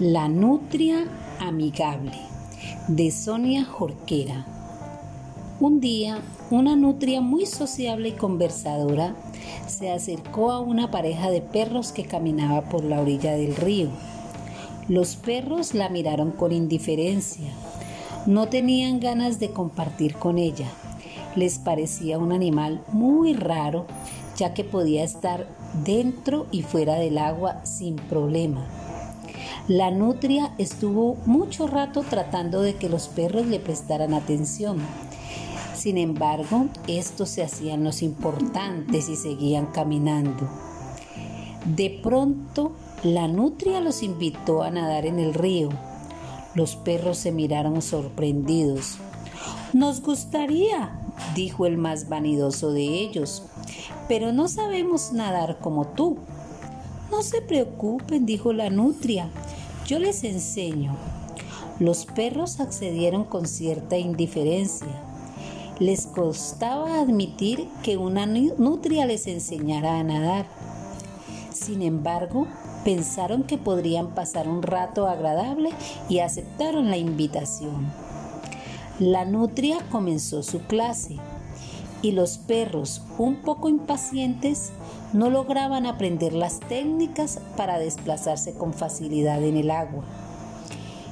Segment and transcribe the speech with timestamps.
[0.00, 1.08] La nutria
[1.40, 2.12] amigable
[2.86, 4.46] de Sonia Jorquera.
[5.58, 6.20] Un día,
[6.52, 9.16] una nutria muy sociable y conversadora
[9.66, 13.88] se acercó a una pareja de perros que caminaba por la orilla del río.
[14.86, 17.50] Los perros la miraron con indiferencia.
[18.24, 20.68] No tenían ganas de compartir con ella.
[21.34, 23.86] Les parecía un animal muy raro,
[24.36, 25.48] ya que podía estar
[25.84, 28.64] dentro y fuera del agua sin problema.
[29.68, 34.78] La nutria estuvo mucho rato tratando de que los perros le prestaran atención.
[35.74, 40.48] Sin embargo, estos se hacían los importantes y seguían caminando.
[41.66, 42.72] De pronto,
[43.02, 45.68] la nutria los invitó a nadar en el río.
[46.54, 48.98] Los perros se miraron sorprendidos.
[49.72, 50.98] Nos gustaría,
[51.34, 53.44] dijo el más vanidoso de ellos,
[54.08, 56.18] pero no sabemos nadar como tú.
[57.10, 59.30] No se preocupen, dijo la nutria.
[59.86, 60.94] Yo les enseño.
[61.78, 64.88] Los perros accedieron con cierta indiferencia.
[65.78, 70.46] Les costaba admitir que una nutria les enseñara a nadar.
[71.52, 72.46] Sin embargo,
[72.84, 75.70] pensaron que podrían pasar un rato agradable
[76.08, 77.90] y aceptaron la invitación.
[78.98, 81.16] La nutria comenzó su clase
[82.02, 84.72] y los perros, un poco impacientes,
[85.12, 90.04] no lograban aprender las técnicas para desplazarse con facilidad en el agua.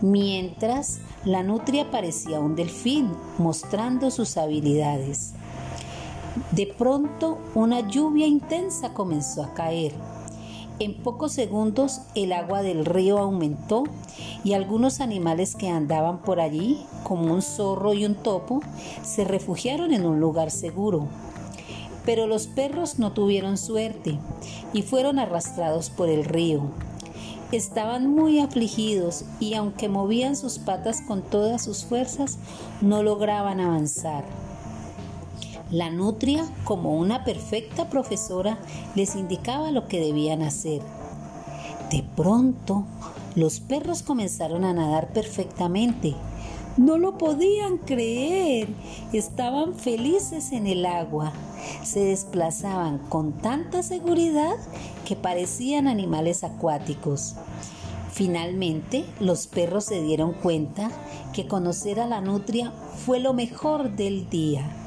[0.00, 5.34] Mientras, la nutria parecía un delfín, mostrando sus habilidades.
[6.52, 9.92] De pronto, una lluvia intensa comenzó a caer.
[10.80, 13.84] En pocos segundos el agua del río aumentó
[14.44, 18.62] y algunos animales que andaban por allí, como un zorro y un topo,
[19.02, 21.06] se refugiaron en un lugar seguro.
[22.06, 24.18] Pero los perros no tuvieron suerte
[24.72, 26.62] y fueron arrastrados por el río.
[27.52, 32.38] Estaban muy afligidos y aunque movían sus patas con todas sus fuerzas,
[32.80, 34.24] no lograban avanzar.
[35.70, 38.58] La nutria, como una perfecta profesora,
[38.94, 40.82] les indicaba lo que debían hacer.
[41.90, 42.84] De pronto,
[43.34, 46.14] los perros comenzaron a nadar perfectamente.
[46.76, 48.68] No lo podían creer.
[49.12, 51.32] Estaban felices en el agua
[51.82, 54.56] se desplazaban con tanta seguridad
[55.04, 57.34] que parecían animales acuáticos.
[58.12, 60.90] Finalmente, los perros se dieron cuenta
[61.32, 62.72] que conocer a la nutria
[63.04, 64.79] fue lo mejor del día.